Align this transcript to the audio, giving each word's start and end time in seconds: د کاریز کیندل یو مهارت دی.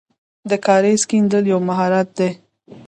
د 0.49 0.51
کاریز 0.65 1.01
کیندل 1.09 1.43
یو 1.53 1.59
مهارت 1.69 2.07
دی. 2.17 2.29